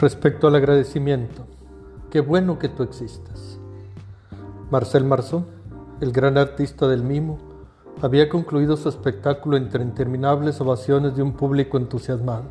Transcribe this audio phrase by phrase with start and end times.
[0.00, 1.42] Respecto al agradecimiento,
[2.10, 3.58] qué bueno que tú existas.
[4.70, 5.44] Marcel Marceau,
[6.00, 7.36] el gran artista del mimo,
[8.00, 12.44] había concluido su espectáculo entre interminables ovaciones de un público entusiasmado.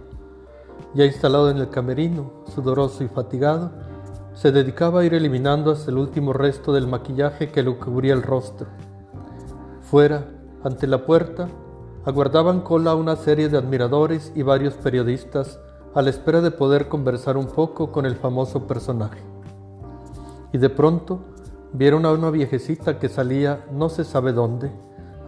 [0.94, 3.72] Ya instalado en el camerino, sudoroso y fatigado,
[4.36, 8.22] se dedicaba a ir eliminando hasta el último resto del maquillaje que le cubría el
[8.22, 8.68] rostro.
[9.82, 10.28] Fuera,
[10.64, 11.48] ante la puerta,
[12.06, 15.60] aguardaban cola una serie de admiradores y varios periodistas
[15.94, 19.22] a la espera de poder conversar un poco con el famoso personaje.
[20.52, 21.20] Y de pronto
[21.74, 24.72] vieron a una viejecita que salía no se sabe dónde,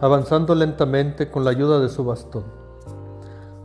[0.00, 2.44] avanzando lentamente con la ayuda de su bastón.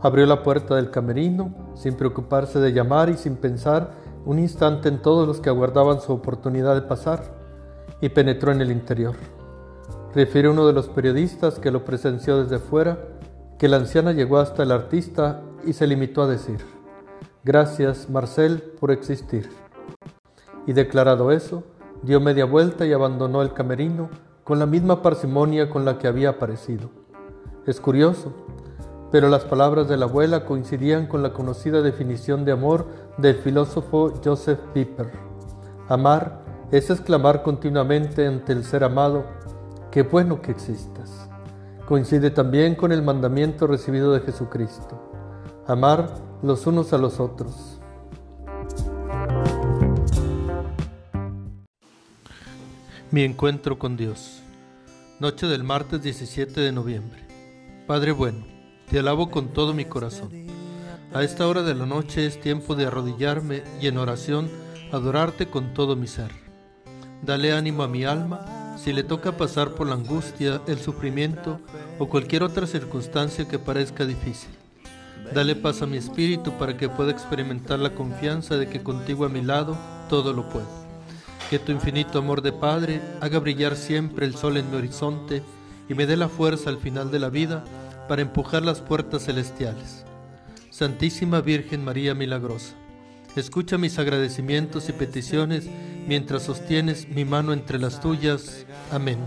[0.00, 3.90] Abrió la puerta del camerino, sin preocuparse de llamar y sin pensar
[4.24, 7.22] un instante en todos los que aguardaban su oportunidad de pasar,
[8.00, 9.16] y penetró en el interior.
[10.14, 12.98] Refiere uno de los periodistas que lo presenció desde fuera
[13.58, 16.58] que la anciana llegó hasta el artista y se limitó a decir,
[17.44, 19.48] Gracias, Marcel, por existir.
[20.66, 21.62] Y declarado eso,
[22.02, 24.10] dio media vuelta y abandonó el camerino
[24.44, 26.90] con la misma parsimonia con la que había aparecido.
[27.66, 28.32] Es curioso,
[29.10, 32.86] pero las palabras de la abuela coincidían con la conocida definición de amor
[33.18, 35.10] del filósofo Joseph Pieper.
[35.88, 39.24] Amar es exclamar continuamente ante el ser amado,
[39.90, 41.28] qué bueno que existas.
[41.86, 45.00] Coincide también con el mandamiento recibido de Jesucristo.
[45.66, 47.80] Amar los unos a los otros.
[53.10, 54.40] Mi encuentro con Dios.
[55.18, 57.26] Noche del martes 17 de noviembre.
[57.86, 58.46] Padre bueno,
[58.88, 60.30] te alabo con todo mi corazón.
[61.12, 64.48] A esta hora de la noche es tiempo de arrodillarme y en oración
[64.92, 66.30] adorarte con todo mi ser.
[67.22, 71.60] Dale ánimo a mi alma si le toca pasar por la angustia, el sufrimiento
[71.98, 74.57] o cualquier otra circunstancia que parezca difícil.
[75.34, 79.28] Dale paz a mi espíritu para que pueda experimentar la confianza de que contigo a
[79.28, 79.76] mi lado
[80.08, 80.66] todo lo puedo.
[81.50, 85.42] Que tu infinito amor de Padre haga brillar siempre el sol en mi horizonte
[85.88, 87.64] y me dé la fuerza al final de la vida
[88.08, 90.04] para empujar las puertas celestiales.
[90.70, 92.74] Santísima Virgen María Milagrosa,
[93.36, 95.68] escucha mis agradecimientos y peticiones
[96.06, 98.64] mientras sostienes mi mano entre las tuyas.
[98.90, 99.18] Amén.